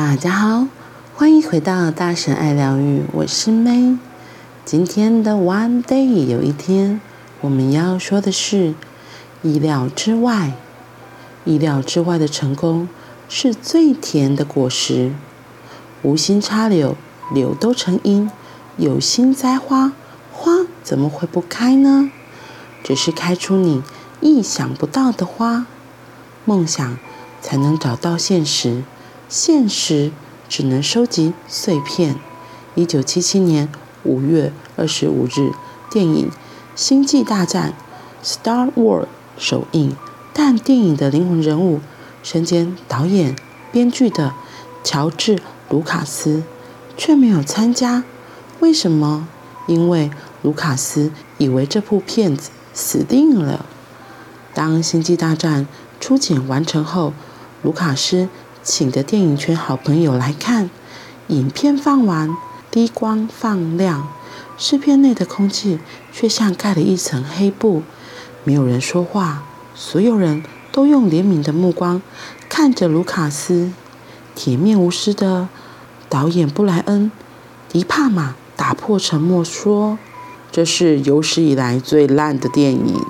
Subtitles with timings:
[0.00, 0.68] 大家好，
[1.16, 3.98] 欢迎回到大神爱疗愈，我是 May。
[4.64, 7.00] 今天的 One Day 有一天，
[7.40, 8.76] 我们要说的是
[9.42, 10.52] 意料之外。
[11.44, 12.88] 意料之外的成功
[13.28, 15.10] 是最甜的果实。
[16.02, 16.96] 无心插柳，
[17.34, 18.30] 柳都成荫；
[18.76, 19.94] 有心栽花，
[20.30, 20.52] 花
[20.84, 22.12] 怎么会不开呢？
[22.84, 23.82] 只是开出你
[24.20, 25.66] 意想不到的花。
[26.44, 26.96] 梦想
[27.42, 28.84] 才能找到现实。
[29.28, 30.10] 现实
[30.48, 32.16] 只能收集碎片。
[32.74, 33.70] 一九七七年
[34.02, 35.52] 五月二十五日，
[35.90, 36.30] 电影
[36.74, 37.74] 《星际大战》
[38.26, 39.04] （Star Wars）
[39.36, 39.94] 首映，
[40.32, 41.80] 但电影的灵魂人物，
[42.22, 43.36] 身兼导演、
[43.70, 44.32] 编剧的
[44.82, 45.36] 乔治·
[45.68, 46.42] 卢卡斯
[46.96, 48.04] 却没有参加。
[48.60, 49.28] 为什么？
[49.66, 53.66] 因为卢卡斯以为这部片子死定了。
[54.54, 55.64] 当《星际大战》
[56.00, 57.12] 初剪完成后，
[57.62, 58.30] 卢卡斯。
[58.62, 60.68] 请的电影圈好朋友来看，
[61.28, 62.36] 影片放完，
[62.70, 64.08] 低光放亮，
[64.58, 65.78] 试片内的空气
[66.12, 67.82] 却像盖了一层黑布，
[68.44, 72.02] 没有人说话，所有人都用怜悯的目光
[72.48, 73.72] 看着卢卡斯。
[74.34, 75.48] 铁面无私的
[76.08, 77.10] 导演布莱恩·
[77.72, 79.98] 迪帕玛打破沉默说
[80.52, 83.00] ：“这是有史以来最烂的电影。”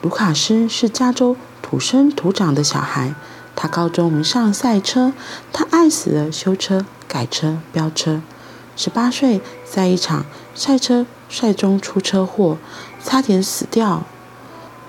[0.00, 3.14] 卢卡斯是加州土生土长的小孩。
[3.62, 5.12] 他高中迷上赛车，
[5.52, 8.22] 他爱死了修车、改车、飙车。
[8.74, 12.56] 十八岁，在一场赛车赛中出车祸，
[13.04, 14.04] 差点死掉。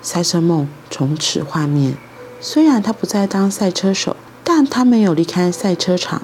[0.02, 1.96] 赛车梦从此幻灭。
[2.40, 6.22] 虽然他不再当赛车手，但他没有离开赛车场。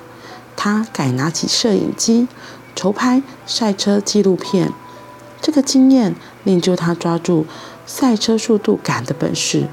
[0.55, 2.29] 他改拿起摄影机，
[2.73, 4.71] 筹拍赛车纪录片。
[5.41, 7.45] 这个经验练就他抓住
[7.85, 9.67] 赛车速度感的本事。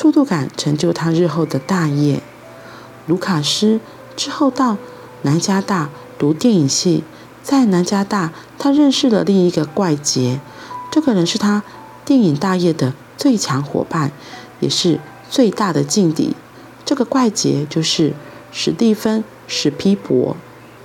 [0.00, 2.22] 速度感成就他日后的大业。
[3.08, 3.80] 卢卡斯
[4.14, 4.76] 之后到
[5.22, 7.02] 南加大读电影系，
[7.42, 10.38] 在南加大他认识了另一个怪杰，
[10.92, 11.64] 这个人是他
[12.04, 14.12] 电影大业的最强伙伴，
[14.60, 16.36] 也是最大的劲敌。
[16.84, 18.14] 这个怪杰就是
[18.52, 20.36] 史蒂芬·史匹伯。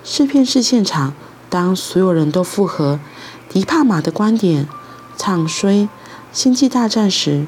[0.03, 1.13] 试片室现场，
[1.51, 2.99] 当所有人都附和
[3.47, 4.67] 迪帕玛的观点，
[5.15, 5.81] 唱衰
[6.31, 7.45] 《星际大战》时，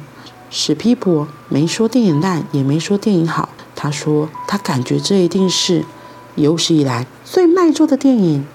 [0.49, 3.49] 史匹柏没说电影烂，也没说电影好。
[3.75, 5.83] 他说他感觉这一定是
[6.35, 8.45] 有史以来最卖座的电影。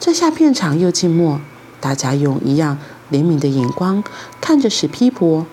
[0.00, 1.40] 这下片场又静默，
[1.78, 2.78] 大家用一样
[3.10, 4.02] 怜悯的眼光
[4.40, 5.46] 看着史匹柏。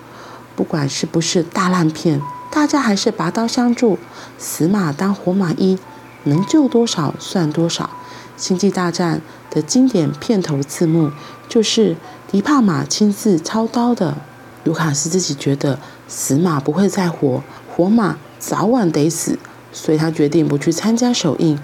[0.56, 3.98] 不管是不是大烂片，大家还是拔刀相助，
[4.38, 5.78] 死马当活马医，
[6.24, 7.84] 能救多少算多少。
[8.36, 9.20] 《星际大战》
[9.54, 11.12] 的经典片头字幕
[11.48, 11.96] 就是
[12.30, 14.16] 迪帕玛亲自操刀的。
[14.70, 19.36] 卢卡斯自己觉得死马不会再活，活马早晚得死，
[19.72, 21.58] 所以他决定不去参加首映，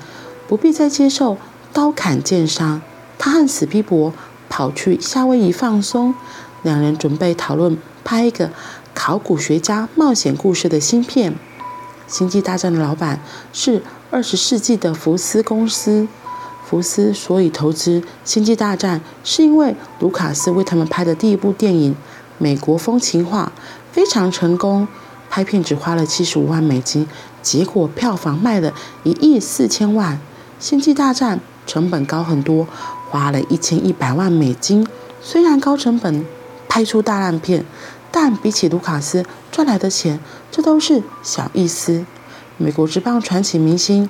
[0.49, 1.37] 不必再接受
[1.73, 2.83] 刀砍剑伤。
[3.17, 4.13] 他和史匹伯
[4.49, 6.17] 跑去夏威夷放松，
[6.65, 8.51] 两人准备讨论拍一个
[8.93, 11.33] 考古学家冒险故事的新片。
[12.09, 13.21] 《星际大战》的老板
[13.53, 16.09] 是二十世纪的福斯公司，
[16.65, 21.95] 福斯所以投资《星际大战》，是因为卢卡斯为他们拍的第一部电影。
[22.39, 23.53] 美国风情画
[23.93, 24.87] 非常成功，
[25.31, 27.07] 拍片只花了七十五万美金，
[27.43, 28.73] 结果票房卖了
[29.05, 30.21] 一亿四千万。
[30.59, 32.67] 星际大战成本高很多，
[33.11, 34.87] 花了一千一百万美金。
[35.21, 36.25] 虽然高成本
[36.69, 37.65] 拍出大烂片，
[38.11, 40.21] 但比起卢卡斯赚来的钱，
[40.51, 42.07] 这都是小意思。
[42.59, 44.09] 美国职棒传奇明星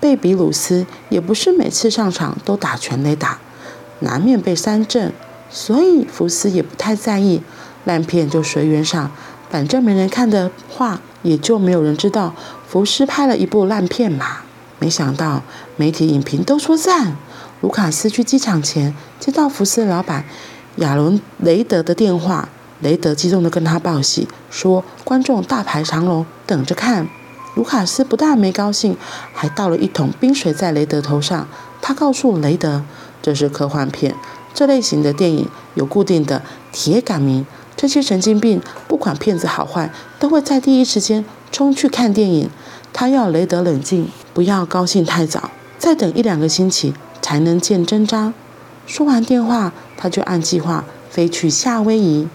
[0.00, 3.38] 贝比鲁斯也不是每次上场都打全垒打，
[4.00, 5.12] 难免被三振。
[5.50, 7.42] 所以福斯也不太在意，
[7.84, 9.10] 烂片就随缘上，
[9.50, 12.34] 反正没人看的话，也就没有人知道
[12.66, 14.38] 福斯拍了一部烂片嘛。
[14.78, 15.42] 没想到
[15.76, 17.16] 媒体影评都说赞。
[17.60, 20.24] 卢卡斯去机场前接到福斯老板
[20.76, 22.48] 亚伦·雷德的电话，
[22.80, 27.08] 雷德激动地跟他报喜，说观众大排长龙等着看。
[27.56, 28.96] 卢卡斯不但没高兴，
[29.32, 31.48] 还倒了一桶冰水在雷德头上。
[31.82, 32.84] 他告诉雷德，
[33.20, 34.14] 这是科幻片。
[34.58, 37.46] 这类型的电影有固定的铁杆迷，
[37.76, 39.88] 这些神经病不管片子好坏，
[40.18, 42.50] 都会在第一时间冲去看电影。
[42.92, 48.34] 他要雷德冷静，不要高兴太早，再等一两个星期才能见真章。
[48.84, 52.26] 说完电话，他就按计划飞去夏威夷。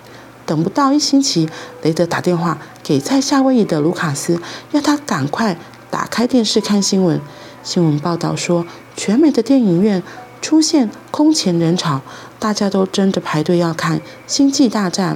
[0.45, 1.49] 等不到一星期，
[1.81, 4.39] 雷德打电话给在夏威夷的卢卡斯，
[4.71, 5.57] 要他赶快
[5.91, 7.19] 打开电视看新闻。
[7.63, 8.65] 新闻报道说，
[8.95, 10.01] 全美的电影院。
[10.43, 12.01] 出现空前人潮，
[12.37, 15.15] 大家都争着排队要看《星际大战》。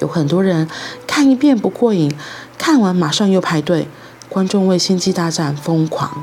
[0.00, 0.68] 有很多人
[1.04, 2.14] 看一遍不过瘾，
[2.56, 3.88] 看完马上又排队。
[4.28, 6.22] 观众为《星际大战》疯狂。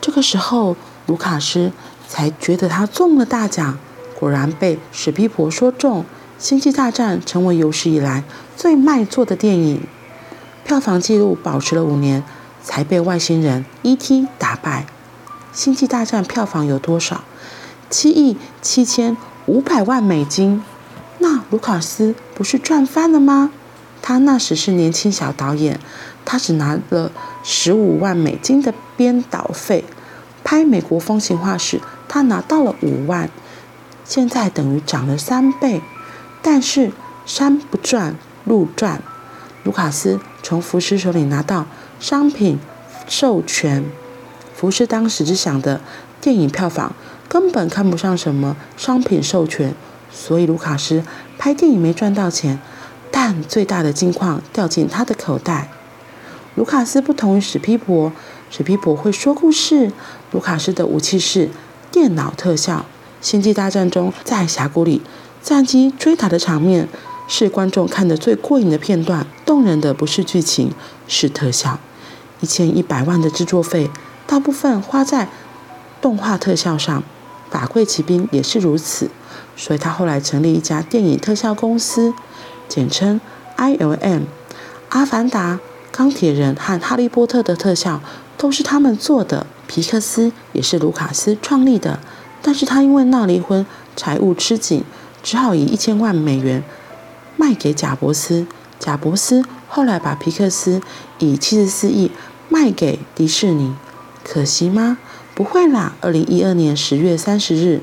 [0.00, 0.76] 这个时候，
[1.06, 1.72] 卢卡斯
[2.06, 3.76] 才觉得他中了大奖，
[4.16, 6.02] 果然被史皮伯说中，
[6.38, 8.22] 《星际大战》成为有史以来
[8.56, 9.82] 最卖座的电影，
[10.64, 12.22] 票房纪录保持了五年，
[12.62, 14.28] 才被外星人 E.T.
[14.38, 14.86] 打败。
[15.58, 17.24] 《星际大战》票房有多少？
[17.92, 20.64] 七亿七千五百万美金。
[21.18, 23.50] 那卢卡斯不是赚翻了吗？
[24.00, 25.78] 他那时是年轻小导演，
[26.24, 27.12] 他只拿了
[27.44, 29.84] 十五万美金的编导费。
[30.42, 33.28] 拍《美国风行话》时，他拿到了五万，
[34.06, 35.82] 现在等于涨了三倍。
[36.40, 36.92] 但是
[37.26, 38.16] 山不转
[38.46, 39.02] 路转，
[39.64, 41.66] 卢卡斯从福斯手里拿到
[42.00, 42.58] 商品
[43.06, 43.84] 授权。
[44.56, 45.80] 福斯当时只想着
[46.20, 46.94] 电影票房，
[47.32, 49.74] 根本看不上什么商品授权。
[50.12, 51.02] 所以卢卡斯
[51.38, 52.60] 拍电影没赚到钱，
[53.10, 55.70] 但最大的金矿掉进他的口袋。
[56.56, 58.12] 卢卡斯不同于史皮伯，
[58.50, 59.90] 史皮伯会说故事，
[60.32, 61.48] 卢卡斯的武器是
[61.90, 62.84] 电脑特效。
[63.22, 65.00] 星际大战中，在峡谷里
[65.42, 66.86] 战机追打的场面
[67.26, 70.74] 是观众看得最过瘾的片段，动人的不是剧情，
[71.08, 71.78] 是特效。
[72.40, 73.88] 一千一百万的制作费，
[74.26, 75.30] 大部分花在
[76.02, 77.02] 动画特效上。
[77.52, 79.10] 法贵奇兵也是如此。
[79.54, 82.14] 所以他后来成立一家电影特效公司，
[82.68, 83.20] 简称
[83.58, 84.20] ILM。
[84.88, 85.52] 《阿凡达》、
[85.92, 88.00] 《钢铁人》和《哈利波特》的特效
[88.36, 89.46] 都是他们做的。
[89.66, 92.00] 皮克斯也是卢卡斯创立的，
[92.42, 93.64] 但是他因为闹离婚，
[93.94, 94.84] 财务吃紧，
[95.22, 96.64] 只好以一千万美元
[97.36, 98.46] 卖给贾伯斯。
[98.78, 100.82] 贾伯斯后来把皮克斯
[101.18, 102.10] 以七十四亿
[102.48, 103.74] 卖给迪士尼，
[104.24, 104.98] 可惜吗？
[105.34, 105.94] 不会啦！
[106.00, 107.80] 二零一二年十月三十日。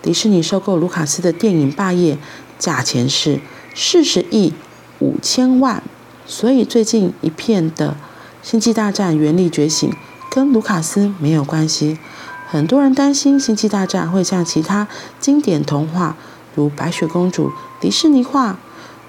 [0.00, 2.16] 迪士尼收购卢卡斯的电影霸业，
[2.58, 3.40] 价钱是
[3.74, 4.54] 四十亿
[5.00, 5.82] 五千万。
[6.24, 7.96] 所以最近一片的
[8.48, 9.90] 《星际大战：原力觉醒》
[10.30, 11.98] 跟卢卡斯没有关系。
[12.48, 14.86] 很多人担心《星际大战》会像其他
[15.18, 16.16] 经典童话
[16.54, 17.48] 如《白雪公主》
[17.80, 18.58] 迪士尼化，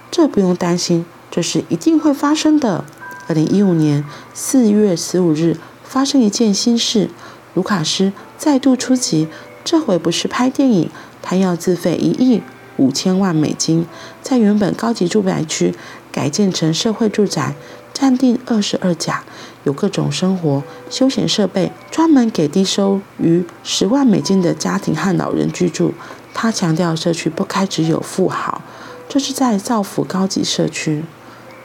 [0.10, 2.84] 这不用担心，这是一定会发生的。
[3.28, 4.04] 二零一五年
[4.34, 7.12] 四月十五日发生一件新事，
[7.54, 9.28] 卢卡斯再度出击。
[9.64, 10.90] 这回不是拍电影，
[11.22, 12.42] 他要自费一亿
[12.78, 13.86] 五千万美金，
[14.24, 15.76] 在原本高级住宅区
[16.12, 17.54] 改建成社会住宅，
[17.94, 19.24] 占地二十二甲，
[19.66, 25.94] 有各种生活休闲设备，专门给低收于十万美金的家庭和老人居住。
[26.34, 28.62] 他强调，社区不该只有富豪，
[29.10, 31.04] 这是在造福高级社区。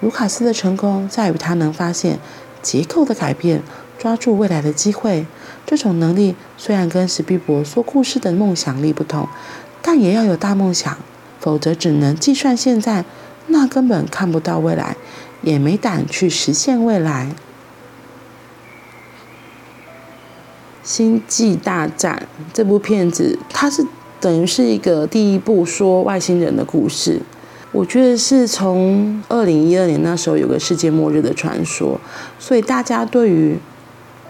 [0.00, 2.19] 卢卡斯的成功在于他能发现
[2.60, 3.62] 结构的改变。
[3.99, 5.26] 抓住未来的机会，
[5.64, 9.29] 这种能力虽然跟史蒂博说故事的梦想力不同，
[9.81, 10.96] 但也要有大梦想，
[11.41, 13.05] 否则只能计算现在，
[13.46, 14.96] 那根本看不到未来，
[15.43, 17.35] 也没胆去实现未来。
[20.87, 23.87] 《星际大战》这部片子，它是
[24.20, 27.23] 等于是一个第一部说外星人的故事，
[27.73, 31.99] 我觉得是从二零一二年那时候有个世界末日的传说，
[32.38, 33.56] 所以大家对于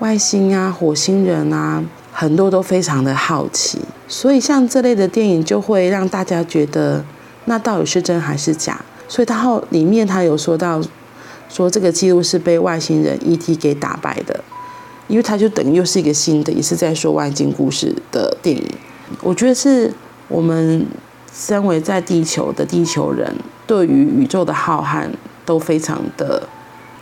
[0.01, 1.83] 外星啊，火星人啊，
[2.13, 7.05] 很多都非常的好奇，所以像这类的电影就会让大家觉得，
[7.45, 8.81] 那到底是真还是假？
[9.07, 10.83] 所以他后里面他有说到，
[11.49, 14.43] 说这个记录是被外星人 ET 给打败的，
[15.07, 18.69] 因为他就等于又是一个新的，也是在说外星故事的电影。
[19.23, 19.95] 我觉得是
[20.27, 20.85] 我们
[21.33, 23.33] 身为在地球的地球人，
[23.67, 25.09] 对于宇宙的浩瀚
[25.47, 26.43] 都非常的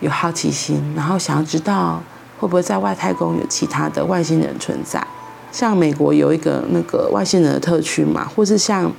[0.00, 2.02] 有好奇心，然后想要知道。
[2.42, 5.06] 会不会在外太空有其他的外星人存在？
[5.52, 8.90] 像美国有一个那个外星人的特区嘛，或是像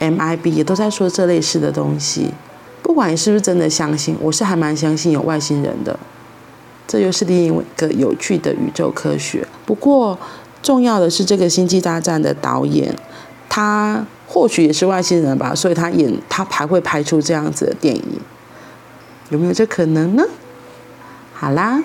[0.00, 2.32] MIB 也都在说这类似的东西。
[2.82, 5.96] 不管你是不是真的相信，我是还蛮相信有外星人的。
[6.88, 9.46] 这又是另一个有趣的宇宙科学。
[9.64, 10.18] 不过
[10.60, 12.92] 重要的是，这个《星际大战》的导演，
[13.48, 18.20] 他或许也是外星人吧，所以他演他还会拍出这样子的电影，
[19.28, 20.24] 有没有这可能呢？
[21.32, 21.84] 好啦。